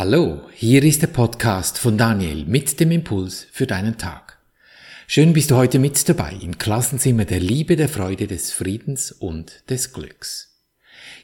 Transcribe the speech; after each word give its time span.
Hallo, 0.00 0.48
hier 0.54 0.82
ist 0.82 1.02
der 1.02 1.08
Podcast 1.08 1.78
von 1.78 1.98
Daniel 1.98 2.46
mit 2.46 2.80
dem 2.80 2.90
Impuls 2.90 3.46
für 3.52 3.66
deinen 3.66 3.98
Tag. 3.98 4.38
Schön 5.06 5.34
bist 5.34 5.50
du 5.50 5.56
heute 5.56 5.78
mit 5.78 6.08
dabei 6.08 6.32
im 6.40 6.56
Klassenzimmer 6.56 7.26
der 7.26 7.38
Liebe, 7.38 7.76
der 7.76 7.90
Freude, 7.90 8.26
des 8.26 8.50
Friedens 8.50 9.12
und 9.12 9.62
des 9.68 9.92
Glücks. 9.92 10.64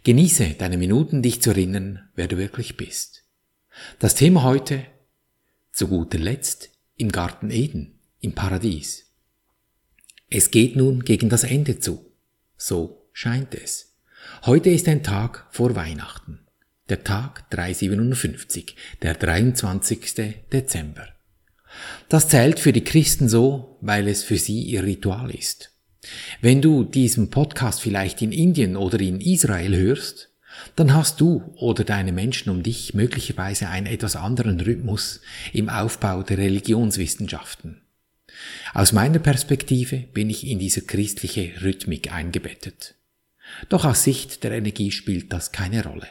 Genieße 0.04 0.56
deine 0.58 0.76
Minuten, 0.76 1.22
dich 1.22 1.40
zu 1.40 1.52
erinnern, 1.52 2.10
wer 2.16 2.28
du 2.28 2.36
wirklich 2.36 2.76
bist. 2.76 3.24
Das 3.98 4.14
Thema 4.14 4.42
heute, 4.42 4.84
zu 5.72 5.88
guter 5.88 6.18
Letzt, 6.18 6.68
im 6.98 7.10
Garten 7.10 7.50
Eden, 7.50 7.98
im 8.20 8.34
Paradies. 8.34 9.06
Es 10.28 10.50
geht 10.50 10.76
nun 10.76 11.02
gegen 11.02 11.30
das 11.30 11.44
Ende 11.44 11.78
zu. 11.78 12.12
So 12.58 13.08
scheint 13.14 13.54
es. 13.54 13.96
Heute 14.44 14.68
ist 14.68 14.86
ein 14.86 15.02
Tag 15.02 15.46
vor 15.50 15.74
Weihnachten. 15.76 16.45
Der 16.88 17.02
Tag 17.02 17.50
357, 17.50 18.76
der 19.02 19.14
23. 19.14 20.44
Dezember. 20.52 21.08
Das 22.08 22.28
zählt 22.28 22.60
für 22.60 22.72
die 22.72 22.84
Christen 22.84 23.28
so, 23.28 23.76
weil 23.80 24.06
es 24.06 24.22
für 24.22 24.36
sie 24.36 24.62
ihr 24.62 24.84
Ritual 24.84 25.32
ist. 25.34 25.72
Wenn 26.40 26.62
du 26.62 26.84
diesen 26.84 27.30
Podcast 27.30 27.80
vielleicht 27.80 28.22
in 28.22 28.30
Indien 28.30 28.76
oder 28.76 29.00
in 29.00 29.20
Israel 29.20 29.76
hörst, 29.76 30.30
dann 30.76 30.94
hast 30.94 31.20
du 31.20 31.52
oder 31.56 31.82
deine 31.82 32.12
Menschen 32.12 32.50
um 32.50 32.62
dich 32.62 32.94
möglicherweise 32.94 33.68
einen 33.68 33.88
etwas 33.88 34.14
anderen 34.14 34.60
Rhythmus 34.60 35.20
im 35.52 35.68
Aufbau 35.68 36.22
der 36.22 36.38
Religionswissenschaften. 36.38 37.82
Aus 38.74 38.92
meiner 38.92 39.18
Perspektive 39.18 39.96
bin 39.96 40.30
ich 40.30 40.46
in 40.46 40.60
diese 40.60 40.82
christliche 40.82 41.50
Rhythmik 41.62 42.12
eingebettet. 42.12 42.94
Doch 43.68 43.84
aus 43.84 44.04
Sicht 44.04 44.44
der 44.44 44.52
Energie 44.52 44.92
spielt 44.92 45.32
das 45.32 45.50
keine 45.50 45.84
Rolle. 45.84 46.06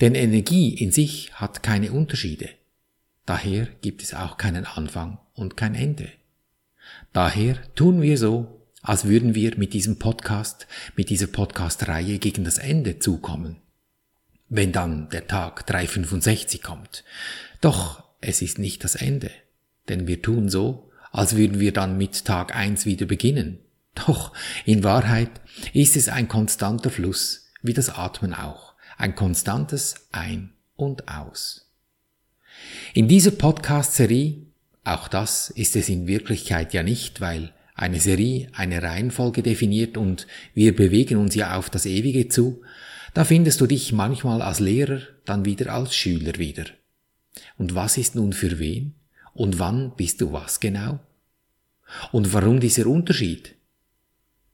Denn 0.00 0.14
Energie 0.14 0.74
in 0.74 0.92
sich 0.92 1.32
hat 1.34 1.62
keine 1.62 1.92
Unterschiede. 1.92 2.50
Daher 3.26 3.66
gibt 3.80 4.02
es 4.02 4.14
auch 4.14 4.36
keinen 4.36 4.66
Anfang 4.66 5.18
und 5.34 5.56
kein 5.56 5.74
Ende. 5.74 6.10
Daher 7.12 7.56
tun 7.74 8.02
wir 8.02 8.18
so, 8.18 8.60
als 8.82 9.04
würden 9.04 9.34
wir 9.34 9.56
mit 9.56 9.74
diesem 9.74 9.98
Podcast, 9.98 10.66
mit 10.96 11.08
dieser 11.08 11.28
Podcast-Reihe 11.28 12.18
gegen 12.18 12.44
das 12.44 12.58
Ende 12.58 12.98
zukommen. 12.98 13.56
Wenn 14.48 14.72
dann 14.72 15.08
der 15.10 15.28
Tag 15.28 15.66
365 15.66 16.62
kommt. 16.62 17.04
Doch 17.60 18.02
es 18.20 18.42
ist 18.42 18.58
nicht 18.58 18.82
das 18.84 18.96
Ende. 18.96 19.30
Denn 19.88 20.06
wir 20.06 20.20
tun 20.20 20.48
so, 20.48 20.90
als 21.12 21.36
würden 21.36 21.60
wir 21.60 21.72
dann 21.72 21.96
mit 21.96 22.24
Tag 22.24 22.54
1 22.54 22.86
wieder 22.86 23.06
beginnen. 23.06 23.58
Doch 23.94 24.32
in 24.64 24.82
Wahrheit 24.84 25.30
ist 25.72 25.96
es 25.96 26.08
ein 26.08 26.28
konstanter 26.28 26.90
Fluss, 26.90 27.50
wie 27.62 27.74
das 27.74 27.90
Atmen 27.90 28.34
auch 28.34 28.71
ein 29.02 29.16
konstantes 29.16 29.96
Ein 30.12 30.52
und 30.76 31.08
Aus. 31.08 31.68
In 32.94 33.08
dieser 33.08 33.32
Podcast-Serie, 33.32 34.46
auch 34.84 35.08
das 35.08 35.50
ist 35.50 35.74
es 35.74 35.88
in 35.88 36.06
Wirklichkeit 36.06 36.72
ja 36.72 36.84
nicht, 36.84 37.20
weil 37.20 37.52
eine 37.74 37.98
Serie 37.98 38.48
eine 38.52 38.80
Reihenfolge 38.80 39.42
definiert 39.42 39.96
und 39.96 40.28
wir 40.54 40.76
bewegen 40.76 41.18
uns 41.18 41.34
ja 41.34 41.56
auf 41.56 41.68
das 41.68 41.84
Ewige 41.84 42.28
zu, 42.28 42.62
da 43.12 43.24
findest 43.24 43.60
du 43.60 43.66
dich 43.66 43.92
manchmal 43.92 44.40
als 44.40 44.60
Lehrer, 44.60 45.00
dann 45.24 45.44
wieder 45.44 45.74
als 45.74 45.96
Schüler 45.96 46.38
wieder. 46.38 46.66
Und 47.58 47.74
was 47.74 47.98
ist 47.98 48.14
nun 48.14 48.32
für 48.32 48.60
wen? 48.60 48.94
Und 49.34 49.58
wann 49.58 49.96
bist 49.96 50.20
du 50.20 50.32
was 50.32 50.60
genau? 50.60 51.00
Und 52.12 52.32
warum 52.32 52.60
dieser 52.60 52.86
Unterschied? 52.86 53.56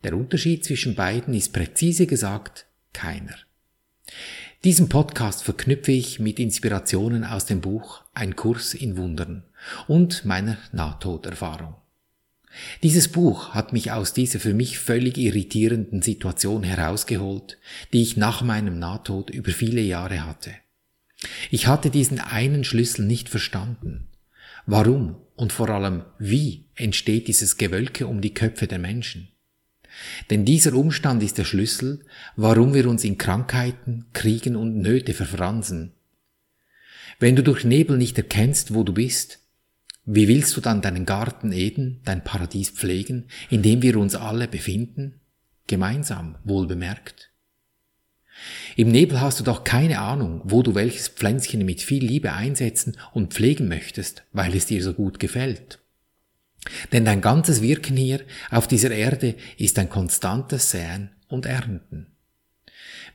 Der 0.04 0.16
Unterschied 0.16 0.64
zwischen 0.64 0.94
beiden 0.94 1.34
ist 1.34 1.52
präzise 1.52 2.06
gesagt 2.06 2.64
keiner. 2.94 3.34
Diesen 4.64 4.88
Podcast 4.88 5.44
verknüpfe 5.44 5.92
ich 5.92 6.18
mit 6.18 6.40
Inspirationen 6.40 7.24
aus 7.24 7.46
dem 7.46 7.60
Buch 7.60 8.02
Ein 8.12 8.34
Kurs 8.34 8.74
in 8.74 8.96
Wundern 8.96 9.44
und 9.86 10.24
meiner 10.24 10.58
Nahtoderfahrung. 10.72 11.76
Dieses 12.82 13.08
Buch 13.08 13.54
hat 13.54 13.72
mich 13.72 13.92
aus 13.92 14.14
dieser 14.14 14.40
für 14.40 14.54
mich 14.54 14.78
völlig 14.78 15.16
irritierenden 15.16 16.02
Situation 16.02 16.64
herausgeholt, 16.64 17.58
die 17.92 18.02
ich 18.02 18.16
nach 18.16 18.42
meinem 18.42 18.78
Nahtod 18.78 19.30
über 19.30 19.52
viele 19.52 19.80
Jahre 19.80 20.26
hatte. 20.26 20.52
Ich 21.50 21.66
hatte 21.66 21.90
diesen 21.90 22.20
einen 22.20 22.64
Schlüssel 22.64 23.04
nicht 23.04 23.28
verstanden. 23.28 24.08
Warum 24.66 25.16
und 25.36 25.52
vor 25.52 25.68
allem 25.70 26.04
wie 26.18 26.64
entsteht 26.74 27.28
dieses 27.28 27.56
Gewölke 27.56 28.06
um 28.06 28.20
die 28.20 28.34
Köpfe 28.34 28.66
der 28.66 28.78
Menschen? 28.78 29.28
Denn 30.30 30.44
dieser 30.44 30.74
Umstand 30.74 31.22
ist 31.22 31.38
der 31.38 31.44
Schlüssel, 31.44 32.04
warum 32.36 32.74
wir 32.74 32.88
uns 32.88 33.04
in 33.04 33.18
Krankheiten, 33.18 34.06
Kriegen 34.12 34.56
und 34.56 34.76
Nöte 34.78 35.14
verfransen. 35.14 35.92
Wenn 37.18 37.36
du 37.36 37.42
durch 37.42 37.64
Nebel 37.64 37.96
nicht 37.96 38.16
erkennst, 38.16 38.74
wo 38.74 38.84
du 38.84 38.92
bist, 38.92 39.40
wie 40.04 40.28
willst 40.28 40.56
du 40.56 40.60
dann 40.60 40.80
deinen 40.80 41.04
Garten 41.04 41.52
Eden, 41.52 42.00
dein 42.04 42.24
Paradies 42.24 42.70
pflegen, 42.70 43.26
in 43.50 43.62
dem 43.62 43.82
wir 43.82 43.96
uns 43.98 44.14
alle 44.14 44.48
befinden? 44.48 45.20
Gemeinsam, 45.66 46.36
wohl 46.44 46.66
bemerkt. 46.66 47.30
Im 48.76 48.90
Nebel 48.90 49.20
hast 49.20 49.40
du 49.40 49.44
doch 49.44 49.64
keine 49.64 49.98
Ahnung, 49.98 50.40
wo 50.44 50.62
du 50.62 50.74
welches 50.74 51.08
Pflänzchen 51.08 51.64
mit 51.66 51.82
viel 51.82 52.04
Liebe 52.04 52.32
einsetzen 52.32 52.96
und 53.12 53.34
pflegen 53.34 53.68
möchtest, 53.68 54.24
weil 54.32 54.54
es 54.54 54.66
dir 54.66 54.82
so 54.82 54.94
gut 54.94 55.18
gefällt. 55.18 55.80
Denn 56.92 57.04
dein 57.04 57.20
ganzes 57.20 57.62
Wirken 57.62 57.96
hier 57.96 58.20
auf 58.50 58.66
dieser 58.66 58.90
Erde 58.90 59.34
ist 59.56 59.78
ein 59.78 59.88
konstantes 59.88 60.70
Säen 60.70 61.10
und 61.28 61.46
Ernten. 61.46 62.08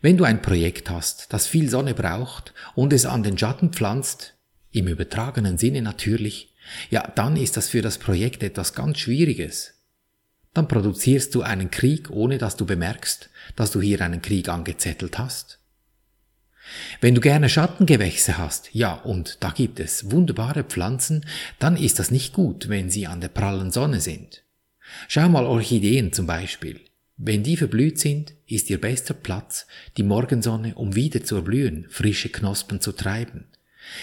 Wenn 0.01 0.17
du 0.17 0.23
ein 0.23 0.41
Projekt 0.41 0.89
hast, 0.89 1.31
das 1.31 1.47
viel 1.47 1.69
Sonne 1.69 1.93
braucht 1.93 2.53
und 2.75 2.93
es 2.93 3.05
an 3.05 3.23
den 3.23 3.37
Schatten 3.37 3.71
pflanzt, 3.71 4.33
im 4.71 4.87
übertragenen 4.87 5.57
Sinne 5.57 5.81
natürlich, 5.81 6.53
ja, 6.89 7.07
dann 7.15 7.37
ist 7.37 7.57
das 7.57 7.69
für 7.69 7.81
das 7.81 7.97
Projekt 7.97 8.43
etwas 8.43 8.73
ganz 8.73 8.99
Schwieriges. 8.99 9.73
Dann 10.53 10.67
produzierst 10.67 11.33
du 11.35 11.41
einen 11.41 11.71
Krieg, 11.71 12.09
ohne 12.09 12.37
dass 12.37 12.55
du 12.55 12.65
bemerkst, 12.65 13.29
dass 13.55 13.71
du 13.71 13.81
hier 13.81 14.01
einen 14.01 14.21
Krieg 14.21 14.49
angezettelt 14.49 15.17
hast. 15.17 15.59
Wenn 17.01 17.16
du 17.16 17.22
gerne 17.22 17.50
Schattengewächse 17.50 18.38
hast, 18.38 18.69
ja, 18.73 18.94
und 18.94 19.38
da 19.41 19.50
gibt 19.50 19.79
es 19.79 20.11
wunderbare 20.11 20.63
Pflanzen, 20.63 21.25
dann 21.59 21.78
ist 21.78 22.00
das 22.00 22.11
nicht 22.11 22.34
gut, 22.34 22.69
wenn 22.69 22.89
sie 22.89 23.07
an 23.07 23.22
der 23.22 23.28
prallen 23.28 23.72
Sonne 23.72 24.00
sind. 24.00 24.44
Schau 25.07 25.29
mal 25.29 25.45
Orchideen 25.45 26.13
zum 26.13 26.28
Beispiel. 26.28 26.79
Wenn 27.17 27.44
die 27.44 27.57
verblüht 27.57 28.00
sind, 28.00 28.33
ist 28.47 28.69
ihr 28.69 28.81
bester 28.81 29.13
Platz 29.13 29.67
die 29.97 30.03
Morgensonne, 30.03 30.75
um 30.75 30.95
wieder 30.95 31.23
zu 31.23 31.35
erblühen, 31.35 31.85
frische 31.89 32.29
Knospen 32.29 32.81
zu 32.81 32.91
treiben. 32.91 33.45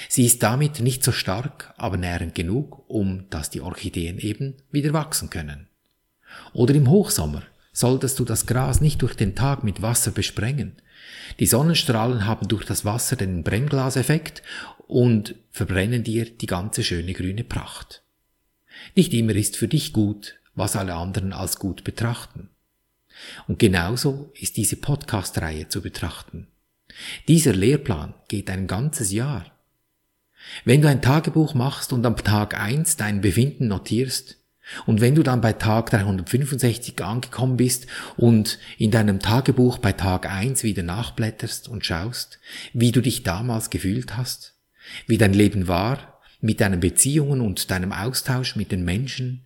Sie 0.09 0.27
ist 0.27 0.43
damit 0.43 0.81
nicht 0.81 1.03
so 1.03 1.13
stark, 1.13 1.75
aber 1.77 1.97
nährend 1.97 2.35
genug, 2.35 2.85
um 2.89 3.29
dass 3.31 3.51
die 3.51 3.61
Orchideen 3.61 4.19
eben 4.19 4.57
wieder 4.71 4.93
wachsen 4.93 5.31
können. 5.31 5.69
Oder 6.53 6.75
im 6.75 6.89
Hochsommer 6.89 7.43
solltest 7.81 8.19
du 8.19 8.25
das 8.25 8.47
Gras 8.47 8.81
nicht 8.81 9.03
durch 9.03 9.15
den 9.15 9.35
Tag 9.35 9.65
mit 9.65 9.83
Wasser 9.83 10.11
besprengen, 10.11 10.77
die 11.39 11.47
Sonnenstrahlen 11.47 12.27
haben 12.27 12.49
durch 12.49 12.65
das 12.65 12.85
Wasser 12.85 13.17
den 13.17 13.43
Brennglaseffekt 13.43 14.43
und 14.87 15.35
verbrennen 15.51 16.05
dir 16.05 16.27
die 16.27 16.47
ganze 16.47 16.83
schöne 16.83 17.13
grüne 17.13 17.45
Pracht. 17.45 18.03
Nicht 18.95 19.15
immer 19.15 19.35
ist 19.35 19.57
für 19.57 19.69
dich 19.69 19.93
gut, 19.93 20.39
was 20.55 20.77
alle 20.77 20.95
anderen 20.95 21.33
als 21.33 21.59
gut 21.59 21.85
betrachten. 21.85 22.51
Und 23.47 23.59
genauso 23.59 24.33
ist 24.35 24.57
diese 24.57 24.77
Podcast-Reihe 24.77 25.69
zu 25.69 25.83
betrachten. 25.83 26.49
Dieser 27.29 27.53
Lehrplan 27.53 28.15
geht 28.29 28.51
ein 28.51 28.67
ganzes 28.67 29.13
Jahr. 29.13 29.47
Wenn 30.65 30.83
du 30.83 30.89
ein 30.89 31.03
Tagebuch 31.03 31.55
machst 31.55 31.93
und 31.93 32.05
am 32.07 32.17
Tag 32.17 32.59
eins 32.59 32.97
dein 32.97 33.21
Befinden 33.21 33.69
notierst, 33.69 34.40
und 34.87 35.01
wenn 35.01 35.15
du 35.15 35.23
dann 35.23 35.41
bei 35.41 35.53
Tag 35.53 35.91
365 35.91 37.03
angekommen 37.03 37.57
bist 37.57 37.87
und 38.17 38.59
in 38.79 38.91
deinem 38.91 39.21
Tagebuch 39.21 39.79
bei 39.79 39.93
Tag 39.93 40.31
1 40.31 40.63
wieder 40.63 40.83
nachblätterst 40.83 41.69
und 41.69 41.85
schaust, 41.85 42.39
wie 42.73 42.93
du 42.93 43.01
dich 43.01 43.23
damals 43.23 43.71
gefühlt 43.71 44.17
hast, 44.17 44.55
wie 45.07 45.19
dein 45.19 45.35
Leben 45.35 45.69
war, 45.69 46.21
mit 46.41 46.61
deinen 46.61 46.81
Beziehungen 46.81 47.41
und 47.41 47.71
deinem 47.71 47.93
Austausch 47.93 48.57
mit 48.57 48.73
den 48.73 48.85
Menschen, 48.85 49.45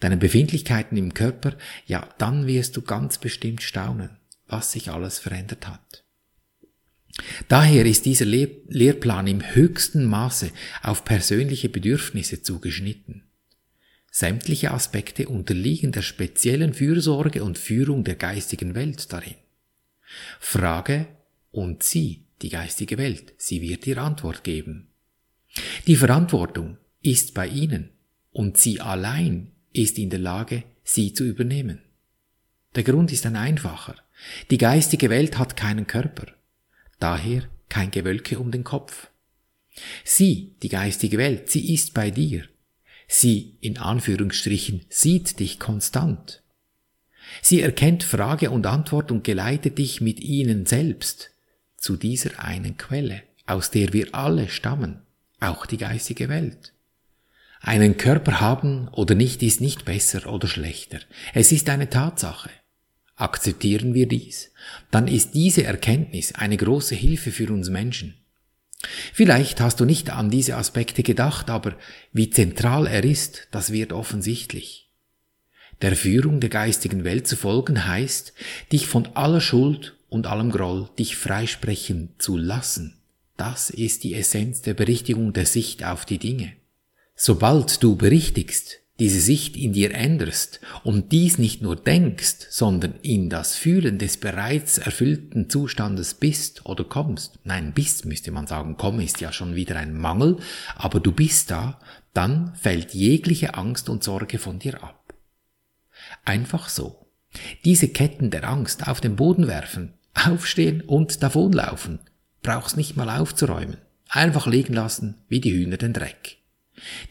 deinen 0.00 0.18
Befindlichkeiten 0.18 0.96
im 0.96 1.14
Körper, 1.14 1.56
ja, 1.86 2.08
dann 2.18 2.46
wirst 2.46 2.76
du 2.76 2.82
ganz 2.82 3.18
bestimmt 3.18 3.62
staunen, 3.62 4.18
was 4.46 4.72
sich 4.72 4.90
alles 4.90 5.18
verändert 5.18 5.66
hat. 5.66 6.04
Daher 7.48 7.86
ist 7.86 8.04
dieser 8.04 8.26
Lehrplan 8.26 9.26
im 9.26 9.54
höchsten 9.54 10.04
Maße 10.04 10.50
auf 10.82 11.04
persönliche 11.04 11.70
Bedürfnisse 11.70 12.42
zugeschnitten. 12.42 13.25
Sämtliche 14.18 14.70
Aspekte 14.70 15.28
unterliegen 15.28 15.92
der 15.92 16.00
speziellen 16.00 16.72
Fürsorge 16.72 17.44
und 17.44 17.58
Führung 17.58 18.02
der 18.02 18.14
geistigen 18.14 18.74
Welt 18.74 19.12
darin. 19.12 19.34
Frage 20.40 21.06
und 21.50 21.82
sie, 21.82 22.24
die 22.40 22.48
geistige 22.48 22.96
Welt, 22.96 23.34
sie 23.36 23.60
wird 23.60 23.84
dir 23.84 23.98
Antwort 23.98 24.42
geben. 24.42 24.88
Die 25.86 25.96
Verantwortung 25.96 26.78
ist 27.02 27.34
bei 27.34 27.46
ihnen 27.46 27.90
und 28.30 28.56
sie 28.56 28.80
allein 28.80 29.52
ist 29.74 29.98
in 29.98 30.08
der 30.08 30.20
Lage, 30.20 30.64
sie 30.82 31.12
zu 31.12 31.24
übernehmen. 31.24 31.82
Der 32.74 32.84
Grund 32.84 33.12
ist 33.12 33.26
ein 33.26 33.36
einfacher. 33.36 33.96
Die 34.50 34.56
geistige 34.56 35.10
Welt 35.10 35.36
hat 35.36 35.58
keinen 35.58 35.86
Körper, 35.86 36.28
daher 36.98 37.50
kein 37.68 37.90
Gewölke 37.90 38.38
um 38.38 38.50
den 38.50 38.64
Kopf. 38.64 39.10
Sie, 40.04 40.54
die 40.62 40.70
geistige 40.70 41.18
Welt, 41.18 41.50
sie 41.50 41.74
ist 41.74 41.92
bei 41.92 42.10
dir. 42.10 42.48
Sie, 43.06 43.56
in 43.60 43.78
Anführungsstrichen, 43.78 44.84
sieht 44.88 45.38
dich 45.38 45.58
konstant. 45.58 46.42
Sie 47.42 47.60
erkennt 47.60 48.02
Frage 48.02 48.50
und 48.50 48.66
Antwort 48.66 49.10
und 49.10 49.24
geleitet 49.24 49.78
dich 49.78 50.00
mit 50.00 50.20
ihnen 50.20 50.66
selbst 50.66 51.30
zu 51.76 51.96
dieser 51.96 52.40
einen 52.40 52.76
Quelle, 52.76 53.22
aus 53.46 53.70
der 53.70 53.92
wir 53.92 54.14
alle 54.14 54.48
stammen, 54.48 55.02
auch 55.40 55.66
die 55.66 55.76
geistige 55.76 56.28
Welt. 56.28 56.72
Einen 57.60 57.96
Körper 57.96 58.40
haben 58.40 58.88
oder 58.88 59.14
nicht 59.14 59.42
ist 59.42 59.60
nicht 59.60 59.84
besser 59.84 60.32
oder 60.32 60.46
schlechter. 60.46 61.00
Es 61.34 61.52
ist 61.52 61.68
eine 61.68 61.90
Tatsache. 61.90 62.50
Akzeptieren 63.16 63.94
wir 63.94 64.06
dies, 64.06 64.52
dann 64.90 65.08
ist 65.08 65.32
diese 65.34 65.64
Erkenntnis 65.64 66.34
eine 66.34 66.56
große 66.56 66.94
Hilfe 66.94 67.32
für 67.32 67.50
uns 67.50 67.70
Menschen. 67.70 68.14
Vielleicht 69.12 69.60
hast 69.60 69.80
du 69.80 69.84
nicht 69.84 70.10
an 70.10 70.30
diese 70.30 70.56
Aspekte 70.56 71.02
gedacht, 71.02 71.50
aber 71.50 71.76
wie 72.12 72.30
zentral 72.30 72.86
er 72.86 73.04
ist, 73.04 73.48
das 73.50 73.72
wird 73.72 73.92
offensichtlich. 73.92 74.90
Der 75.82 75.96
Führung 75.96 76.40
der 76.40 76.50
geistigen 76.50 77.04
Welt 77.04 77.26
zu 77.26 77.36
folgen 77.36 77.86
heißt, 77.86 78.32
dich 78.72 78.86
von 78.86 79.08
aller 79.14 79.40
Schuld 79.40 79.94
und 80.08 80.26
allem 80.26 80.50
Groll 80.50 80.88
dich 80.98 81.16
freisprechen 81.16 82.10
zu 82.18 82.36
lassen. 82.36 82.96
Das 83.36 83.68
ist 83.68 84.04
die 84.04 84.14
Essenz 84.14 84.62
der 84.62 84.74
Berichtigung 84.74 85.32
der 85.32 85.44
Sicht 85.44 85.84
auf 85.84 86.06
die 86.06 86.18
Dinge. 86.18 86.52
Sobald 87.14 87.82
du 87.82 87.96
berichtigst, 87.96 88.80
diese 88.98 89.20
Sicht 89.20 89.56
in 89.56 89.72
dir 89.72 89.94
änderst 89.94 90.60
und 90.82 91.12
dies 91.12 91.38
nicht 91.38 91.60
nur 91.60 91.76
denkst, 91.76 92.46
sondern 92.48 92.94
in 93.02 93.28
das 93.28 93.54
Fühlen 93.54 93.98
des 93.98 94.16
bereits 94.16 94.78
erfüllten 94.78 95.50
Zustandes 95.50 96.14
bist 96.14 96.64
oder 96.64 96.84
kommst, 96.84 97.38
nein, 97.44 97.72
bist 97.74 98.06
müsste 98.06 98.30
man 98.30 98.46
sagen, 98.46 98.76
komm 98.78 99.00
ist 99.00 99.20
ja 99.20 99.32
schon 99.32 99.54
wieder 99.54 99.76
ein 99.76 99.96
Mangel, 99.96 100.38
aber 100.76 101.00
du 101.00 101.12
bist 101.12 101.50
da, 101.50 101.78
dann 102.14 102.54
fällt 102.54 102.94
jegliche 102.94 103.54
Angst 103.54 103.90
und 103.90 104.02
Sorge 104.02 104.38
von 104.38 104.58
dir 104.58 104.82
ab. 104.82 105.12
Einfach 106.24 106.70
so. 106.70 107.06
Diese 107.66 107.88
Ketten 107.88 108.30
der 108.30 108.48
Angst 108.48 108.88
auf 108.88 109.02
den 109.02 109.16
Boden 109.16 109.46
werfen, 109.46 109.92
aufstehen 110.14 110.80
und 110.80 111.22
davonlaufen, 111.22 111.98
brauchst 112.42 112.78
nicht 112.78 112.96
mal 112.96 113.10
aufzuräumen, 113.10 113.76
einfach 114.08 114.46
liegen 114.46 114.72
lassen 114.72 115.16
wie 115.28 115.40
die 115.40 115.52
Hühner 115.52 115.76
den 115.76 115.92
Dreck. 115.92 116.38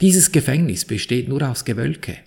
Dieses 0.01 0.31
Gefängnis 0.31 0.85
besteht 0.85 1.27
nur 1.27 1.47
aus 1.47 1.65
Gewölke. 1.65 2.17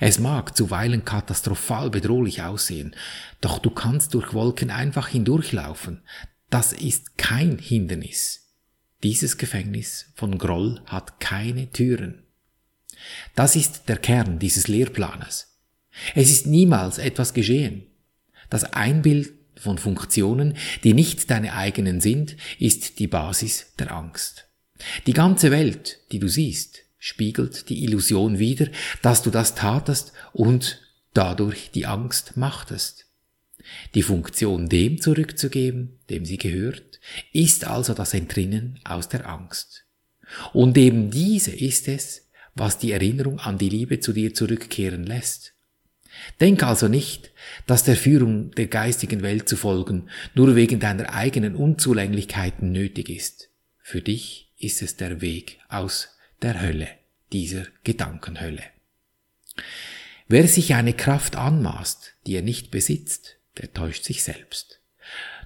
Es 0.00 0.18
mag 0.18 0.56
zuweilen 0.56 1.04
katastrophal 1.04 1.90
bedrohlich 1.90 2.42
aussehen, 2.42 2.94
doch 3.40 3.58
du 3.58 3.70
kannst 3.70 4.14
durch 4.14 4.32
Wolken 4.32 4.70
einfach 4.70 5.08
hindurchlaufen. 5.08 6.02
Das 6.50 6.72
ist 6.72 7.16
kein 7.18 7.58
Hindernis. 7.58 8.50
Dieses 9.02 9.38
Gefängnis 9.38 10.12
von 10.14 10.38
Groll 10.38 10.80
hat 10.86 11.18
keine 11.18 11.70
Türen. 11.70 12.22
Das 13.34 13.56
ist 13.56 13.88
der 13.88 13.96
Kern 13.96 14.38
dieses 14.38 14.68
Lehrplanes. 14.68 15.58
Es 16.14 16.30
ist 16.30 16.46
niemals 16.46 16.98
etwas 16.98 17.34
geschehen. 17.34 17.86
Das 18.50 18.64
Einbild 18.64 19.32
von 19.56 19.78
Funktionen, 19.78 20.56
die 20.84 20.94
nicht 20.94 21.30
deine 21.30 21.54
eigenen 21.54 22.00
sind, 22.00 22.36
ist 22.58 22.98
die 22.98 23.06
Basis 23.06 23.74
der 23.78 23.92
Angst. 23.92 24.48
Die 25.06 25.12
ganze 25.12 25.50
Welt, 25.50 26.00
die 26.12 26.18
du 26.18 26.28
siehst, 26.28 26.80
spiegelt 26.98 27.68
die 27.68 27.84
Illusion 27.84 28.38
wider, 28.38 28.68
dass 29.02 29.22
du 29.22 29.30
das 29.30 29.54
tatest 29.54 30.12
und 30.32 30.80
dadurch 31.14 31.70
die 31.72 31.86
Angst 31.86 32.36
machtest. 32.36 33.06
Die 33.94 34.02
Funktion 34.02 34.68
dem 34.68 35.00
zurückzugeben, 35.00 35.98
dem 36.10 36.24
sie 36.24 36.38
gehört, 36.38 37.00
ist 37.32 37.66
also 37.66 37.94
das 37.94 38.14
Entrinnen 38.14 38.80
aus 38.84 39.08
der 39.08 39.28
Angst. 39.28 39.84
Und 40.52 40.76
eben 40.78 41.10
diese 41.10 41.50
ist 41.52 41.88
es, 41.88 42.28
was 42.54 42.78
die 42.78 42.92
Erinnerung 42.92 43.38
an 43.40 43.58
die 43.58 43.68
Liebe 43.68 44.00
zu 44.00 44.12
dir 44.12 44.34
zurückkehren 44.34 45.04
lässt. 45.04 45.54
Denk 46.40 46.62
also 46.62 46.88
nicht, 46.88 47.32
dass 47.66 47.84
der 47.84 47.96
Führung 47.96 48.50
der 48.52 48.66
geistigen 48.66 49.22
Welt 49.22 49.48
zu 49.48 49.56
folgen 49.56 50.08
nur 50.34 50.54
wegen 50.54 50.78
deiner 50.78 51.14
eigenen 51.14 51.56
Unzulänglichkeiten 51.56 52.70
nötig 52.70 53.08
ist. 53.08 53.48
Für 53.80 54.02
dich 54.02 54.51
ist 54.62 54.82
es 54.82 54.96
der 54.96 55.20
Weg 55.20 55.58
aus 55.68 56.16
der 56.40 56.60
Hölle, 56.60 56.88
dieser 57.32 57.64
Gedankenhölle. 57.84 58.62
Wer 60.28 60.48
sich 60.48 60.74
eine 60.74 60.94
Kraft 60.94 61.36
anmaßt, 61.36 62.14
die 62.26 62.36
er 62.36 62.42
nicht 62.42 62.70
besitzt, 62.70 63.36
der 63.58 63.72
täuscht 63.72 64.04
sich 64.04 64.22
selbst. 64.22 64.80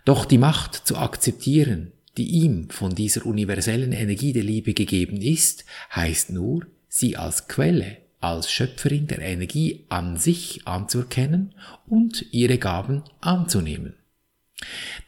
Doch 0.04 0.24
die 0.24 0.38
Macht 0.38 0.74
zu 0.74 0.96
akzeptieren, 0.96 1.92
die 2.16 2.28
ihm 2.28 2.70
von 2.70 2.94
dieser 2.94 3.26
universellen 3.26 3.92
Energie 3.92 4.32
der 4.32 4.44
Liebe 4.44 4.74
gegeben 4.74 5.20
ist, 5.20 5.64
heißt 5.94 6.30
nur, 6.30 6.66
sie 6.88 7.16
als 7.16 7.48
Quelle, 7.48 7.98
als 8.20 8.50
Schöpferin 8.50 9.06
der 9.06 9.20
Energie 9.20 9.84
an 9.88 10.16
sich 10.16 10.66
anzuerkennen 10.66 11.54
und 11.86 12.24
ihre 12.32 12.58
Gaben 12.58 13.02
anzunehmen. 13.20 13.94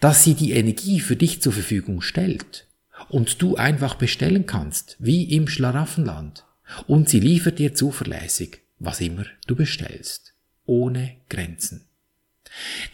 Dass 0.00 0.24
sie 0.24 0.34
die 0.34 0.52
Energie 0.52 1.00
für 1.00 1.16
dich 1.16 1.40
zur 1.40 1.52
Verfügung 1.52 2.02
stellt, 2.02 2.67
und 3.08 3.42
du 3.42 3.56
einfach 3.56 3.94
bestellen 3.94 4.46
kannst, 4.46 4.96
wie 4.98 5.24
im 5.34 5.48
Schlaraffenland. 5.48 6.44
Und 6.86 7.08
sie 7.08 7.20
liefert 7.20 7.58
dir 7.58 7.74
zuverlässig, 7.74 8.60
was 8.78 9.00
immer 9.00 9.24
du 9.46 9.56
bestellst, 9.56 10.34
ohne 10.66 11.16
Grenzen. 11.28 11.86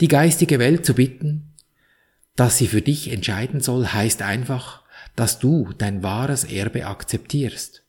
Die 0.00 0.08
geistige 0.08 0.58
Welt 0.58 0.84
zu 0.86 0.94
bitten, 0.94 1.54
dass 2.36 2.58
sie 2.58 2.66
für 2.66 2.82
dich 2.82 3.10
entscheiden 3.12 3.60
soll, 3.60 3.86
heißt 3.86 4.22
einfach, 4.22 4.82
dass 5.16 5.38
du 5.38 5.72
dein 5.78 6.02
wahres 6.02 6.44
Erbe 6.44 6.86
akzeptierst 6.86 7.83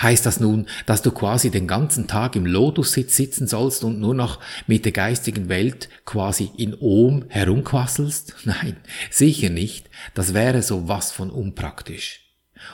Heißt 0.00 0.26
das 0.26 0.40
nun, 0.40 0.66
dass 0.86 1.02
du 1.02 1.10
quasi 1.10 1.50
den 1.50 1.66
ganzen 1.66 2.06
Tag 2.06 2.36
im 2.36 2.46
Lotussitz 2.46 3.16
sitzen 3.16 3.46
sollst 3.46 3.84
und 3.84 4.00
nur 4.00 4.14
noch 4.14 4.40
mit 4.66 4.84
der 4.84 4.92
geistigen 4.92 5.48
Welt 5.48 5.88
quasi 6.04 6.50
in 6.56 6.74
Ohm 6.74 7.24
herumquasselst? 7.28 8.34
Nein, 8.44 8.76
sicher 9.10 9.50
nicht. 9.50 9.88
Das 10.14 10.34
wäre 10.34 10.62
so 10.62 10.88
was 10.88 11.12
von 11.12 11.30
unpraktisch. 11.30 12.24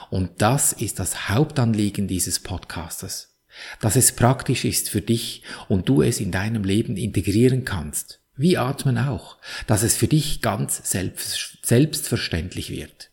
Und 0.09 0.41
das 0.41 0.73
ist 0.73 0.99
das 0.99 1.29
Hauptanliegen 1.29 2.07
dieses 2.07 2.39
Podcastes. 2.39 3.37
Dass 3.79 3.95
es 3.95 4.11
praktisch 4.11 4.65
ist 4.65 4.89
für 4.89 5.01
dich 5.01 5.43
und 5.69 5.87
du 5.87 6.01
es 6.01 6.19
in 6.19 6.31
deinem 6.31 6.63
Leben 6.63 6.97
integrieren 6.97 7.63
kannst. 7.63 8.19
Wie 8.35 8.57
Atmen 8.57 8.97
auch. 8.97 9.37
Dass 9.67 9.83
es 9.83 9.95
für 9.95 10.07
dich 10.07 10.41
ganz 10.41 10.91
selbst, 10.91 11.59
selbstverständlich 11.63 12.69
wird. 12.69 13.11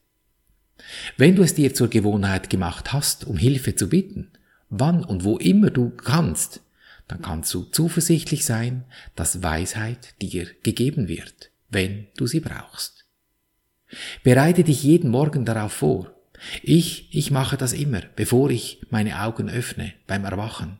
Wenn 1.17 1.37
du 1.37 1.43
es 1.43 1.55
dir 1.55 1.75
zur 1.75 1.89
Gewohnheit 1.89 2.51
gemacht 2.51 2.93
hast, 2.93 3.27
um 3.27 3.37
Hilfe 3.37 3.75
zu 3.75 3.89
bitten, 3.89 4.31
wann 4.69 5.05
und 5.05 5.25
wo 5.25 5.39
immer 5.39 5.71
du 5.71 5.91
kannst, 5.91 6.61
dann 7.09 7.23
kannst 7.23 7.53
du 7.55 7.65
zuversichtlich 7.65 8.45
sein, 8.45 8.85
dass 9.17 9.43
Weisheit 9.43 10.15
dir 10.23 10.47
gegeben 10.63 11.09
wird, 11.09 11.51
wenn 11.69 12.07
du 12.17 12.27
sie 12.27 12.41
brauchst. 12.41 13.05
Bereite 14.23 14.65
dich 14.65 14.83
jeden 14.83 15.11
Morgen 15.11 15.45
darauf 15.45 15.73
vor. 15.73 16.15
Ich, 16.63 17.15
ich 17.15 17.31
mache 17.31 17.57
das 17.57 17.73
immer, 17.73 18.01
bevor 18.17 18.51
ich 18.51 18.81
meine 18.91 19.21
Augen 19.21 19.49
öffne 19.49 19.93
beim 20.07 20.25
Erwachen. 20.25 20.79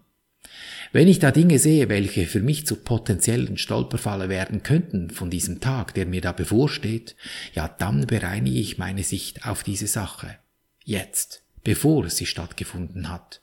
Wenn 0.93 1.09
ich 1.09 1.19
da 1.19 1.31
Dinge 1.31 1.59
sehe, 1.59 1.89
welche 1.89 2.27
für 2.27 2.41
mich 2.41 2.67
zu 2.67 2.77
potenziellen 2.77 3.57
Stolperfalle 3.57 4.29
werden 4.29 4.63
könnten 4.63 5.11
von 5.11 5.31
diesem 5.31 5.61
Tag, 5.61 5.95
der 5.95 6.07
mir 6.07 6.21
da 6.21 6.33
bevorsteht, 6.33 7.17
ja, 7.55 7.69
dann 7.69 8.07
bereinige 8.07 8.59
ich 8.59 8.79
meine 8.79 9.03
Sicht 9.03 9.47
auf 9.47 9.63
diese 9.63 9.87
Sache. 9.87 10.37
Jetzt, 10.85 11.43
bevor 11.65 12.11
sie 12.11 12.27
stattgefunden 12.27 13.09
hat. 13.09 13.41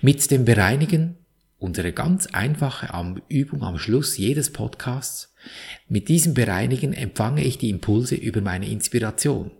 Mit 0.00 0.30
dem 0.30 0.44
Bereinigen, 0.44 1.16
unsere 1.58 1.92
ganz 1.92 2.26
einfache 2.28 2.88
Übung 3.28 3.62
am 3.62 3.78
Schluss 3.78 4.16
jedes 4.16 4.50
Podcasts, 4.50 5.34
mit 5.88 6.08
diesem 6.08 6.34
Bereinigen 6.34 6.92
empfange 6.92 7.44
ich 7.44 7.58
die 7.58 7.70
Impulse 7.70 8.14
über 8.14 8.40
meine 8.40 8.68
Inspiration. 8.68 9.50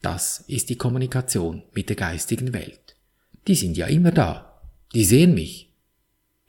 Das 0.00 0.44
ist 0.48 0.68
die 0.68 0.76
Kommunikation 0.76 1.62
mit 1.72 1.88
der 1.88 1.96
geistigen 1.96 2.52
Welt. 2.52 2.96
Die 3.46 3.54
sind 3.54 3.76
ja 3.76 3.86
immer 3.86 4.10
da. 4.10 4.60
Die 4.94 5.04
sehen 5.04 5.34
mich, 5.34 5.71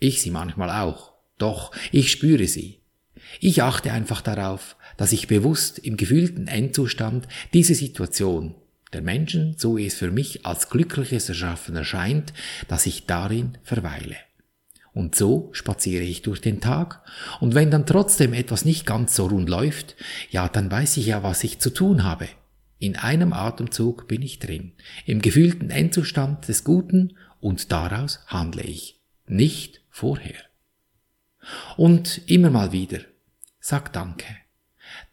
ich 0.04 0.22
sie 0.22 0.32
manchmal 0.32 0.70
auch. 0.70 1.14
Doch 1.38 1.72
ich 1.92 2.12
spüre 2.12 2.48
sie. 2.48 2.80
Ich 3.40 3.64
achte 3.64 3.92
einfach 3.92 4.22
darauf, 4.22 4.76
dass 4.98 5.12
ich 5.12 5.28
bewusst 5.28 5.80
im 5.80 5.98
gefühlten 5.98 6.48
Endzustand 6.48 7.28
diese 7.54 7.76
Situation 7.76 8.56
der 8.94 9.02
Menschen, 9.02 9.56
so 9.58 9.78
wie 9.78 9.88
es 9.88 9.96
für 9.96 10.12
mich 10.12 10.46
als 10.46 10.70
glückliches 10.70 11.28
Erschaffen 11.28 11.76
erscheint, 11.76 12.32
dass 12.68 12.86
ich 12.86 13.08
darin 13.08 13.58
verweile. 13.64 14.16
Und 14.94 15.16
so 15.16 15.50
spaziere 15.54 16.04
ich 16.04 16.22
durch 16.22 16.40
den 16.40 16.62
Tag, 16.62 17.02
und 17.40 17.56
wenn 17.56 17.72
dann 17.72 17.88
trotzdem 17.88 18.34
etwas 18.34 18.64
nicht 18.64 18.86
ganz 18.86 19.16
so 19.16 19.26
rund 19.26 19.50
läuft, 19.50 19.96
ja, 20.30 20.48
dann 20.48 20.70
weiß 20.70 20.98
ich 20.98 21.08
ja, 21.08 21.24
was 21.24 21.44
ich 21.44 21.58
zu 21.58 21.72
tun 21.72 22.04
habe. 22.04 22.28
In 22.78 22.96
einem 22.96 23.34
Atemzug 23.34 24.08
bin 24.08 24.22
ich 24.22 24.38
drin, 24.38 24.74
im 25.08 25.22
gefühlten 25.22 25.72
Endzustand 25.72 26.48
des 26.48 26.64
Guten, 26.64 27.18
und 27.40 27.72
daraus 27.72 28.20
handle 28.28 28.64
ich, 28.64 29.02
nicht 29.26 29.82
vorher. 29.94 30.40
Und 31.78 32.22
immer 32.26 32.50
mal 32.50 32.72
wieder, 32.72 33.02
sag 33.60 33.94
Danke. 33.94 34.26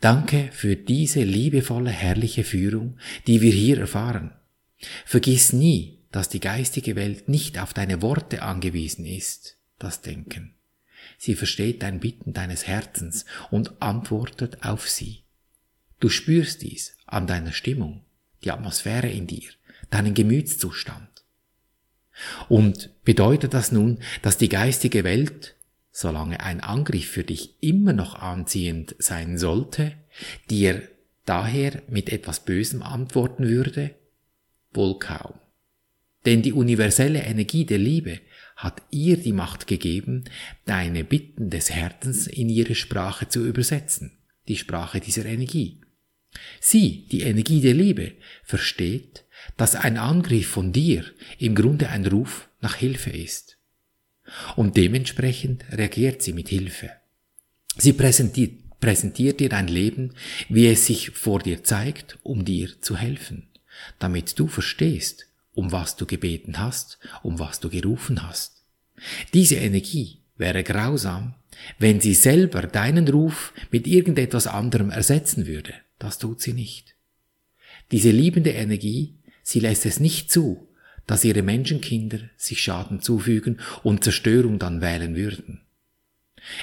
Danke 0.00 0.48
für 0.52 0.74
diese 0.74 1.22
liebevolle, 1.22 1.90
herrliche 1.90 2.44
Führung, 2.44 2.98
die 3.26 3.40
wir 3.42 3.52
hier 3.52 3.78
erfahren. 3.78 4.32
Vergiss 5.04 5.52
nie, 5.52 5.98
dass 6.10 6.30
die 6.30 6.40
geistige 6.40 6.96
Welt 6.96 7.28
nicht 7.28 7.58
auf 7.58 7.74
deine 7.74 8.00
Worte 8.00 8.42
angewiesen 8.42 9.04
ist, 9.04 9.58
das 9.78 10.00
Denken. 10.00 10.54
Sie 11.18 11.34
versteht 11.34 11.82
dein 11.82 12.00
Bitten 12.00 12.32
deines 12.32 12.66
Herzens 12.66 13.26
und 13.50 13.82
antwortet 13.82 14.64
auf 14.64 14.88
sie. 14.88 15.24
Du 16.00 16.08
spürst 16.08 16.62
dies 16.62 16.96
an 17.06 17.26
deiner 17.26 17.52
Stimmung, 17.52 18.04
die 18.42 18.50
Atmosphäre 18.50 19.10
in 19.10 19.26
dir, 19.26 19.50
deinen 19.90 20.14
Gemütszustand. 20.14 21.09
Und 22.48 22.90
bedeutet 23.04 23.54
das 23.54 23.72
nun, 23.72 23.98
dass 24.22 24.38
die 24.38 24.48
geistige 24.48 25.04
Welt, 25.04 25.56
solange 25.90 26.40
ein 26.40 26.60
Angriff 26.60 27.08
für 27.08 27.24
dich 27.24 27.62
immer 27.62 27.92
noch 27.92 28.14
anziehend 28.14 28.94
sein 28.98 29.38
sollte, 29.38 29.92
dir 30.48 30.82
daher 31.24 31.82
mit 31.88 32.10
etwas 32.10 32.44
Bösem 32.44 32.82
antworten 32.82 33.48
würde? 33.48 33.94
Wohl 34.72 34.98
kaum. 34.98 35.34
Denn 36.26 36.42
die 36.42 36.52
universelle 36.52 37.22
Energie 37.22 37.64
der 37.64 37.78
Liebe 37.78 38.20
hat 38.56 38.82
ihr 38.90 39.16
die 39.16 39.32
Macht 39.32 39.66
gegeben, 39.66 40.24
deine 40.66 41.02
Bitten 41.02 41.48
des 41.48 41.70
Herzens 41.70 42.26
in 42.26 42.50
ihre 42.50 42.74
Sprache 42.74 43.28
zu 43.28 43.46
übersetzen, 43.46 44.18
die 44.48 44.56
Sprache 44.56 45.00
dieser 45.00 45.24
Energie. 45.24 45.80
Sie, 46.60 47.06
die 47.10 47.22
Energie 47.22 47.60
der 47.60 47.74
Liebe, 47.74 48.12
versteht, 48.44 49.24
dass 49.56 49.74
ein 49.74 49.98
Angriff 49.98 50.48
von 50.48 50.72
dir 50.72 51.04
im 51.38 51.54
Grunde 51.54 51.88
ein 51.90 52.06
Ruf 52.06 52.48
nach 52.60 52.76
Hilfe 52.76 53.10
ist. 53.10 53.58
Und 54.56 54.76
dementsprechend 54.76 55.64
reagiert 55.72 56.22
sie 56.22 56.32
mit 56.32 56.48
Hilfe. 56.48 56.90
Sie 57.76 57.92
präsentiert, 57.92 58.80
präsentiert 58.80 59.40
dir 59.40 59.52
ein 59.52 59.68
Leben, 59.68 60.14
wie 60.48 60.68
es 60.68 60.86
sich 60.86 61.10
vor 61.10 61.40
dir 61.40 61.64
zeigt, 61.64 62.18
um 62.22 62.44
dir 62.44 62.80
zu 62.80 62.96
helfen, 62.96 63.48
damit 63.98 64.38
du 64.38 64.46
verstehst, 64.46 65.26
um 65.54 65.72
was 65.72 65.96
du 65.96 66.06
gebeten 66.06 66.58
hast, 66.58 66.98
um 67.22 67.38
was 67.38 67.60
du 67.60 67.68
gerufen 67.68 68.26
hast. 68.26 68.64
Diese 69.32 69.56
Energie 69.56 70.18
wäre 70.36 70.62
grausam, 70.62 71.34
wenn 71.78 72.00
sie 72.00 72.14
selber 72.14 72.62
deinen 72.62 73.08
Ruf 73.08 73.52
mit 73.70 73.86
irgendetwas 73.86 74.46
anderem 74.46 74.90
ersetzen 74.90 75.46
würde. 75.46 75.74
Das 75.98 76.18
tut 76.18 76.40
sie 76.40 76.52
nicht. 76.52 76.94
Diese 77.90 78.10
liebende 78.10 78.50
Energie, 78.50 79.18
sie 79.50 79.60
lässt 79.60 79.84
es 79.86 80.00
nicht 80.00 80.30
zu, 80.30 80.68
dass 81.06 81.24
ihre 81.24 81.42
Menschenkinder 81.42 82.20
sich 82.36 82.62
Schaden 82.62 83.00
zufügen 83.00 83.60
und 83.82 84.04
Zerstörung 84.04 84.58
dann 84.58 84.80
wählen 84.80 85.16
würden. 85.16 85.62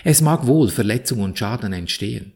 Es 0.03 0.22
mag 0.22 0.48
wohl 0.48 0.70
Verletzung 0.70 1.20
und 1.20 1.38
Schaden 1.38 1.74
entstehen, 1.74 2.34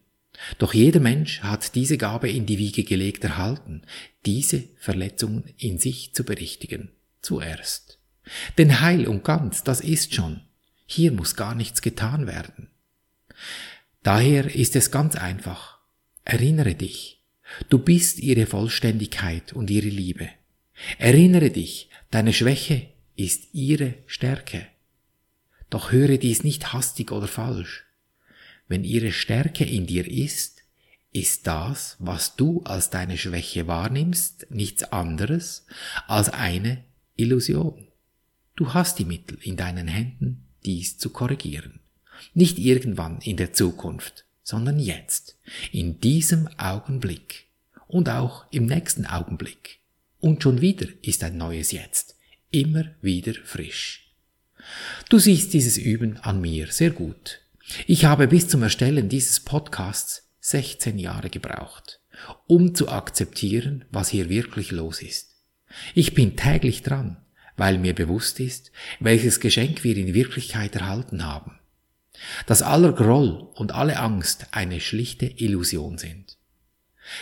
doch 0.57 0.73
jeder 0.73 0.99
Mensch 0.99 1.41
hat 1.41 1.75
diese 1.75 1.97
Gabe 1.97 2.29
in 2.29 2.45
die 2.45 2.57
Wiege 2.57 2.83
gelegt 2.83 3.23
erhalten, 3.23 3.83
diese 4.25 4.63
Verletzungen 4.77 5.45
in 5.57 5.77
sich 5.77 6.13
zu 6.13 6.23
berichtigen, 6.23 6.91
zuerst. 7.21 7.99
Denn 8.57 8.81
heil 8.81 9.07
und 9.07 9.23
ganz, 9.23 9.63
das 9.63 9.81
ist 9.81 10.13
schon. 10.13 10.41
Hier 10.85 11.11
muss 11.11 11.35
gar 11.35 11.55
nichts 11.55 11.81
getan 11.81 12.27
werden. 12.27 12.69
Daher 14.03 14.53
ist 14.53 14.75
es 14.75 14.91
ganz 14.91 15.15
einfach. 15.15 15.79
Erinnere 16.25 16.75
dich, 16.75 17.23
du 17.69 17.79
bist 17.79 18.19
ihre 18.19 18.45
Vollständigkeit 18.45 19.53
und 19.53 19.69
ihre 19.69 19.87
Liebe. 19.87 20.29
Erinnere 20.97 21.51
dich, 21.51 21.89
deine 22.09 22.33
Schwäche 22.33 22.87
ist 23.15 23.53
ihre 23.53 23.95
Stärke. 24.05 24.67
Doch 25.69 25.91
höre 25.91 26.17
dies 26.17 26.43
nicht 26.43 26.73
hastig 26.73 27.11
oder 27.11 27.27
falsch. 27.27 27.85
Wenn 28.67 28.83
ihre 28.83 29.11
Stärke 29.11 29.65
in 29.65 29.85
dir 29.85 30.07
ist, 30.07 30.63
ist 31.13 31.45
das, 31.47 31.97
was 31.99 32.35
du 32.35 32.61
als 32.63 32.89
deine 32.89 33.17
Schwäche 33.17 33.67
wahrnimmst, 33.67 34.47
nichts 34.49 34.83
anderes 34.83 35.65
als 36.07 36.29
eine 36.29 36.83
Illusion. 37.15 37.87
Du 38.55 38.73
hast 38.73 38.99
die 38.99 39.05
Mittel 39.05 39.37
in 39.41 39.57
deinen 39.57 39.87
Händen, 39.87 40.45
dies 40.65 40.97
zu 40.97 41.09
korrigieren. 41.09 41.79
Nicht 42.33 42.59
irgendwann 42.59 43.19
in 43.19 43.37
der 43.37 43.53
Zukunft, 43.53 44.25
sondern 44.43 44.79
jetzt, 44.79 45.37
in 45.71 45.99
diesem 45.99 46.47
Augenblick 46.57 47.47
und 47.87 48.09
auch 48.09 48.45
im 48.51 48.65
nächsten 48.65 49.05
Augenblick. 49.05 49.80
Und 50.21 50.43
schon 50.43 50.61
wieder 50.61 50.87
ist 51.01 51.23
ein 51.23 51.37
neues 51.37 51.71
Jetzt, 51.71 52.15
immer 52.51 52.85
wieder 53.01 53.33
frisch. 53.43 54.13
Du 55.09 55.17
siehst 55.17 55.51
dieses 55.53 55.77
Üben 55.77 56.17
an 56.17 56.39
mir 56.39 56.67
sehr 56.67 56.91
gut. 56.91 57.41
Ich 57.87 58.05
habe 58.05 58.27
bis 58.27 58.47
zum 58.47 58.61
Erstellen 58.61 59.09
dieses 59.09 59.39
Podcasts 59.39 60.29
16 60.41 60.99
Jahre 60.99 61.31
gebraucht, 61.31 62.01
um 62.45 62.75
zu 62.75 62.89
akzeptieren, 62.89 63.85
was 63.89 64.09
hier 64.09 64.29
wirklich 64.29 64.69
los 64.69 65.01
ist. 65.01 65.31
Ich 65.95 66.13
bin 66.13 66.37
täglich 66.37 66.83
dran, 66.83 67.17
weil 67.57 67.79
mir 67.79 67.95
bewusst 67.95 68.39
ist, 68.39 68.71
welches 68.99 69.39
Geschenk 69.39 69.83
wir 69.83 69.97
in 69.97 70.13
Wirklichkeit 70.13 70.75
erhalten 70.75 71.25
haben. 71.25 71.57
Dass 72.45 72.61
aller 72.61 72.93
Groll 72.93 73.49
und 73.55 73.71
alle 73.71 73.97
Angst 73.97 74.47
eine 74.51 74.81
schlichte 74.81 75.25
Illusion 75.25 75.97
sind. 75.97 76.37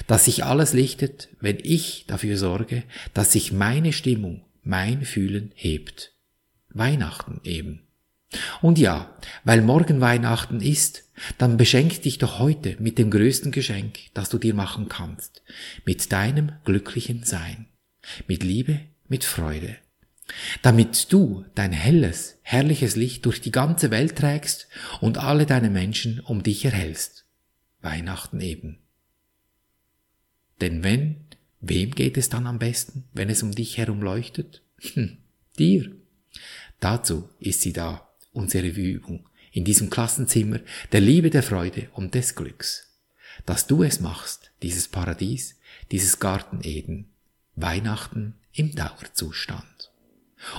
Dass 0.07 0.25
sich 0.25 0.43
alles 0.43 0.73
lichtet, 0.73 1.29
wenn 1.39 1.57
ich 1.61 2.05
dafür 2.07 2.37
sorge, 2.37 2.83
dass 3.13 3.31
sich 3.31 3.51
meine 3.51 3.93
Stimmung, 3.93 4.45
mein 4.63 5.03
Fühlen 5.03 5.51
hebt. 5.55 6.13
Weihnachten 6.69 7.41
eben. 7.43 7.87
Und 8.61 8.77
ja, 8.77 9.15
weil 9.43 9.61
morgen 9.61 10.01
Weihnachten 10.01 10.61
ist, 10.61 11.05
dann 11.37 11.57
beschenk 11.57 12.01
dich 12.03 12.19
doch 12.19 12.39
heute 12.39 12.75
mit 12.79 12.97
dem 12.97 13.09
größten 13.09 13.51
Geschenk, 13.51 13.97
das 14.13 14.29
du 14.29 14.37
dir 14.37 14.53
machen 14.53 14.87
kannst, 14.87 15.41
mit 15.85 16.11
deinem 16.11 16.51
glücklichen 16.63 17.23
Sein, 17.23 17.67
mit 18.27 18.43
Liebe, 18.43 18.81
mit 19.07 19.23
Freude, 19.23 19.77
damit 20.61 21.11
du 21.11 21.43
dein 21.55 21.71
helles, 21.71 22.37
herrliches 22.43 22.95
Licht 22.95 23.25
durch 23.25 23.41
die 23.41 23.51
ganze 23.51 23.89
Welt 23.89 24.15
trägst 24.15 24.67
und 25.01 25.17
alle 25.17 25.47
deine 25.47 25.71
Menschen 25.71 26.19
um 26.19 26.43
dich 26.43 26.63
erhältst. 26.63 27.25
Weihnachten 27.81 28.41
eben. 28.41 28.77
Denn 30.61 30.83
wenn, 30.83 31.17
wem 31.61 31.91
geht 31.91 32.17
es 32.17 32.29
dann 32.29 32.47
am 32.47 32.59
besten, 32.59 33.05
wenn 33.13 33.29
es 33.29 33.43
um 33.43 33.53
dich 33.53 33.77
herum 33.77 34.01
leuchtet? 34.01 34.61
Hm, 34.93 35.17
dir. 35.57 35.91
Dazu 36.79 37.29
ist 37.39 37.61
sie 37.61 37.73
da 37.73 38.09
unsere 38.31 38.67
Übung 38.67 39.27
in 39.51 39.65
diesem 39.65 39.89
Klassenzimmer 39.89 40.59
der 40.91 41.01
Liebe, 41.01 41.29
der 41.29 41.43
Freude 41.43 41.89
und 41.93 42.13
des 42.15 42.35
Glücks. 42.35 42.87
Dass 43.45 43.67
du 43.67 43.83
es 43.83 43.99
machst, 43.99 44.51
dieses 44.61 44.87
Paradies, 44.87 45.55
dieses 45.91 46.19
Garten 46.19 46.59
Eden, 46.63 47.09
Weihnachten 47.55 48.35
im 48.53 48.75
Dauerzustand. 48.75 49.91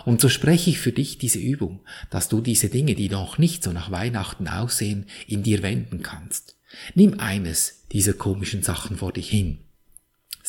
Und 0.04 0.20
so 0.20 0.28
spreche 0.28 0.70
ich 0.70 0.78
für 0.78 0.92
dich 0.92 1.18
diese 1.18 1.38
Übung, 1.38 1.80
dass 2.10 2.28
du 2.28 2.40
diese 2.40 2.68
Dinge, 2.68 2.94
die 2.94 3.08
noch 3.08 3.38
nicht 3.38 3.62
so 3.62 3.72
nach 3.72 3.90
Weihnachten 3.90 4.46
aussehen, 4.48 5.06
in 5.26 5.42
dir 5.42 5.62
wenden 5.62 6.02
kannst. 6.02 6.56
Nimm 6.94 7.18
eines 7.18 7.86
dieser 7.92 8.12
komischen 8.12 8.62
Sachen 8.62 8.98
vor 8.98 9.12
dich 9.12 9.30
hin. 9.30 9.58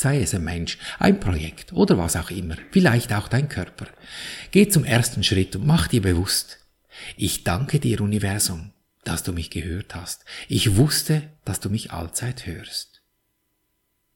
Sei 0.01 0.19
es 0.19 0.33
ein 0.33 0.43
Mensch, 0.43 0.79
ein 0.97 1.19
Projekt 1.19 1.73
oder 1.73 1.95
was 1.95 2.15
auch 2.15 2.31
immer, 2.31 2.55
vielleicht 2.71 3.13
auch 3.13 3.27
dein 3.27 3.49
Körper. 3.49 3.85
Geh 4.49 4.67
zum 4.67 4.83
ersten 4.83 5.23
Schritt 5.23 5.55
und 5.55 5.67
mach 5.67 5.87
dir 5.87 6.01
bewusst, 6.01 6.57
ich 7.17 7.43
danke 7.43 7.79
dir, 7.79 8.01
Universum, 8.01 8.73
dass 9.03 9.21
du 9.21 9.31
mich 9.31 9.51
gehört 9.51 9.93
hast. 9.93 10.25
Ich 10.47 10.75
wusste, 10.75 11.29
dass 11.45 11.59
du 11.59 11.69
mich 11.69 11.91
allzeit 11.91 12.47
hörst. 12.47 13.03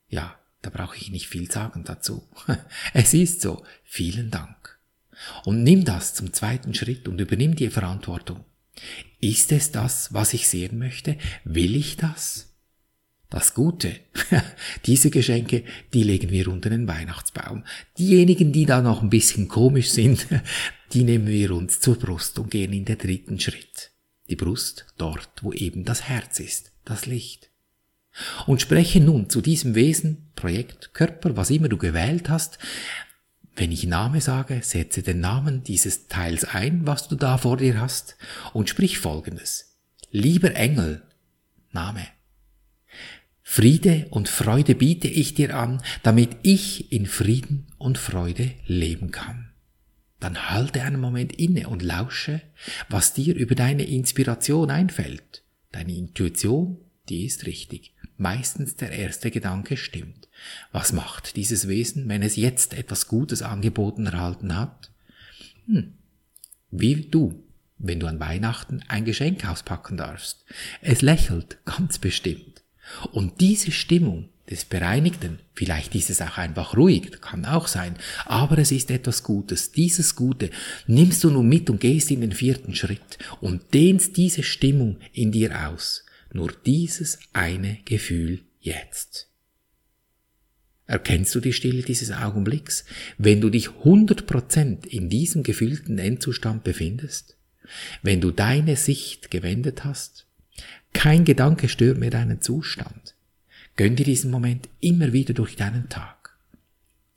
Ja, 0.07 0.39
da 0.63 0.71
brauche 0.71 0.97
ich 0.97 1.11
nicht 1.11 1.27
viel 1.27 1.51
sagen 1.51 1.83
dazu. 1.83 2.27
Es 2.95 3.13
ist 3.13 3.41
so. 3.41 3.63
Vielen 3.83 4.31
Dank. 4.31 4.79
Und 5.43 5.61
nimm 5.61 5.85
das 5.85 6.15
zum 6.15 6.33
zweiten 6.33 6.73
Schritt 6.73 7.07
und 7.07 7.21
übernimm 7.21 7.55
die 7.55 7.69
Verantwortung. 7.69 8.43
Ist 9.19 9.51
es 9.51 9.71
das, 9.71 10.11
was 10.15 10.33
ich 10.33 10.47
sehen 10.47 10.79
möchte? 10.79 11.19
Will 11.43 11.75
ich 11.75 11.95
das? 11.95 12.54
Das 13.29 13.53
Gute, 13.53 13.95
diese 14.85 15.09
Geschenke, 15.09 15.63
die 15.93 16.03
legen 16.03 16.29
wir 16.29 16.47
unter 16.47 16.69
den 16.69 16.87
Weihnachtsbaum. 16.87 17.63
Diejenigen, 17.97 18.51
die 18.51 18.65
da 18.65 18.81
noch 18.81 19.01
ein 19.01 19.09
bisschen 19.09 19.47
komisch 19.47 19.89
sind, 19.89 20.27
die 20.93 21.03
nehmen 21.03 21.27
wir 21.27 21.51
uns 21.51 21.79
zur 21.79 21.97
Brust 21.97 22.37
und 22.39 22.51
gehen 22.51 22.71
in 22.71 22.85
den 22.85 22.97
dritten 22.97 23.39
Schritt. 23.39 23.91
Die 24.29 24.35
Brust 24.35 24.85
dort, 24.97 25.43
wo 25.43 25.53
eben 25.53 25.85
das 25.85 26.03
Herz 26.03 26.39
ist, 26.39 26.71
das 26.85 27.05
Licht. 27.05 27.49
Und 28.45 28.61
spreche 28.61 29.01
nun 29.01 29.29
zu 29.29 29.41
diesem 29.41 29.75
Wesen, 29.75 30.29
Projekt, 30.35 30.93
Körper, 30.93 31.35
was 31.35 31.49
immer 31.49 31.67
du 31.67 31.77
gewählt 31.77 32.29
hast. 32.29 32.59
Wenn 33.55 33.71
ich 33.71 33.85
Name 33.85 34.21
sage, 34.21 34.61
setze 34.63 35.01
den 35.01 35.19
Namen 35.19 35.63
dieses 35.63 36.07
Teils 36.07 36.45
ein, 36.45 36.85
was 36.87 37.07
du 37.07 37.15
da 37.15 37.37
vor 37.37 37.57
dir 37.57 37.79
hast, 37.79 38.17
und 38.53 38.69
sprich 38.69 38.99
folgendes. 38.99 39.77
Lieber 40.11 40.55
Engel, 40.55 41.03
Name. 41.71 42.14
Friede 43.47 44.07
und 44.09 44.27
Freude 44.27 44.75
biete 44.75 45.07
ich 45.07 45.33
dir 45.35 45.55
an, 45.55 45.81
damit 46.03 46.31
ich 46.41 46.91
in 46.91 47.05
Frieden 47.05 47.67
und 47.77 47.97
Freude 47.97 48.51
leben 48.65 49.11
kann 49.11 49.55
dann 50.25 50.49
halte 50.49 50.81
einen 50.81 50.99
Moment 50.99 51.33
inne 51.33 51.69
und 51.69 51.83
lausche, 51.83 52.41
was 52.89 53.13
dir 53.13 53.35
über 53.35 53.53
deine 53.53 53.83
Inspiration 53.83 54.71
einfällt. 54.71 55.43
Deine 55.71 55.95
Intuition, 55.95 56.79
die 57.09 57.25
ist 57.25 57.45
richtig. 57.45 57.93
meistens 58.17 58.77
der 58.77 58.91
erste 58.91 59.29
Gedanke 59.29 59.75
stimmt. 59.75 60.29
Was 60.71 60.93
macht 60.93 61.35
dieses 61.35 61.67
Wesen, 61.67 62.07
wenn 62.07 62.23
es 62.23 62.37
jetzt 62.37 62.73
etwas 62.73 63.07
Gutes 63.07 63.41
angeboten 63.41 64.05
erhalten 64.05 64.55
hat? 64.55 64.89
Hm. 65.67 65.93
Wie 66.71 66.95
du, 66.95 67.43
wenn 67.77 67.99
du 67.99 68.07
an 68.07 68.21
Weihnachten 68.21 68.83
ein 68.87 69.03
Geschenk 69.03 69.45
auspacken 69.45 69.97
darfst. 69.97 70.45
Es 70.81 71.01
lächelt 71.01 71.57
ganz 71.65 71.99
bestimmt. 71.99 72.54
Und 73.11 73.41
diese 73.41 73.71
Stimmung 73.71 74.29
des 74.49 74.65
Bereinigten, 74.65 75.39
vielleicht 75.53 75.95
ist 75.95 76.09
es 76.09 76.21
auch 76.21 76.37
einfach 76.37 76.77
ruhig, 76.77 77.19
kann 77.21 77.45
auch 77.45 77.67
sein, 77.67 77.95
aber 78.25 78.59
es 78.59 78.71
ist 78.71 78.91
etwas 78.91 79.23
Gutes. 79.23 79.71
Dieses 79.71 80.15
Gute 80.15 80.51
nimmst 80.87 81.23
du 81.23 81.31
nun 81.31 81.47
mit 81.47 81.69
und 81.69 81.79
gehst 81.79 82.11
in 82.11 82.21
den 82.21 82.31
vierten 82.31 82.75
Schritt 82.75 83.17
und 83.41 83.73
dehnst 83.73 84.17
diese 84.17 84.43
Stimmung 84.43 84.97
in 85.13 85.31
dir 85.31 85.67
aus. 85.67 86.05
Nur 86.31 86.51
dieses 86.65 87.17
eine 87.33 87.79
Gefühl 87.85 88.41
jetzt. 88.59 89.29
Erkennst 90.87 91.33
du 91.33 91.39
die 91.39 91.53
Stille 91.53 91.81
dieses 91.81 92.11
Augenblicks, 92.11 92.85
wenn 93.17 93.41
du 93.41 93.49
dich 93.49 93.69
100% 93.69 94.85
in 94.85 95.09
diesem 95.09 95.41
gefühlten 95.41 95.97
Endzustand 95.97 96.63
befindest? 96.63 97.37
Wenn 98.03 98.21
du 98.21 98.29
deine 98.29 98.75
Sicht 98.75 99.31
gewendet 99.31 99.83
hast? 99.83 100.24
Kein 100.95 101.25
Gedanke 101.25 101.67
stört 101.67 101.97
mehr 101.97 102.09
deinen 102.09 102.41
Zustand. 102.41 103.15
Gönn 103.75 103.97
dir 103.97 104.05
diesen 104.05 104.31
Moment 104.31 104.69
immer 104.79 105.11
wieder 105.11 105.33
durch 105.33 105.57
deinen 105.57 105.89
Tag. 105.89 106.37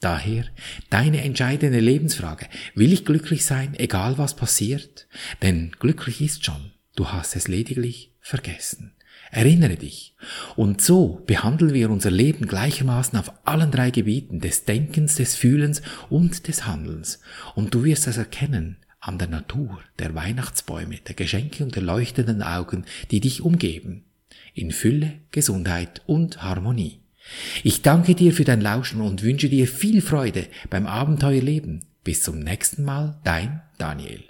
Daher 0.00 0.47
deine 0.90 1.23
entscheidende 1.23 1.78
Lebensfrage. 1.78 2.49
Will 2.75 2.92
ich 2.92 3.04
glücklich 3.04 3.44
sein, 3.47 3.75
egal 3.78 4.18
was 4.18 4.35
passiert? 4.35 5.06
Denn 5.42 5.70
glücklich 5.78 6.20
ist 6.20 6.44
schon. 6.44 6.73
Du 6.97 7.12
hast 7.12 7.37
es 7.37 7.47
lediglich 7.47 8.12
vergessen. 8.20 8.94
Erinnere 9.30 9.76
dich. 9.76 10.16
Und 10.56 10.82
so 10.82 11.23
behandeln 11.26 11.73
wir 11.73 11.88
unser 11.88 12.11
Leben 12.11 12.47
gleichermaßen 12.47 13.16
auf 13.16 13.32
allen 13.44 13.70
drei 13.70 13.92
Gebieten 13.92 14.40
des 14.40 14.64
Denkens, 14.64 15.14
des 15.14 15.37
Fühlens 15.37 15.82
und 16.11 16.49
des 16.49 16.66
Handelns. 16.66 17.20
Und 17.54 17.75
du 17.75 17.85
wirst 17.85 18.08
es 18.08 18.16
erkennen 18.16 18.78
an 19.00 19.19
der 19.19 19.28
Natur, 19.28 19.81
der 19.99 20.14
Weihnachtsbäume, 20.14 20.97
der 21.07 21.14
Geschenke 21.14 21.64
und 21.64 21.75
der 21.75 21.83
leuchtenden 21.83 22.43
Augen, 22.43 22.85
die 23.11 23.21
dich 23.21 23.43
umgeben. 23.43 24.05
In 24.55 24.73
Fülle, 24.73 25.14
Gesundheit 25.31 26.02
und 26.07 26.43
Harmonie. 26.43 27.00
Ich 27.62 27.83
danke 27.83 28.14
dir 28.14 28.33
für 28.33 28.45
dein 28.45 28.61
Lauschen 28.61 29.00
und 29.00 29.23
wünsche 29.23 29.49
dir 29.49 29.69
viel 29.69 30.00
Freude 30.02 30.47
beim 30.71 30.87
Abenteuerleben. 30.87 31.85
Bis 32.02 32.23
zum 32.23 32.40
nächsten 32.40 32.85
Mal, 32.85 33.21
dein 33.25 33.62
Daniel. 33.76 34.27